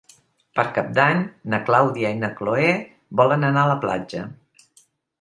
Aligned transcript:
Per 0.59 0.63
Cap 0.77 0.89
d'Any 0.99 1.21
na 1.55 1.59
Clàudia 1.69 2.13
i 2.15 2.19
na 2.23 2.33
Cloè 2.41 2.67
volen 3.23 3.49
anar 3.53 3.67
a 3.67 3.75
la 3.77 3.81
platja. 3.89 4.29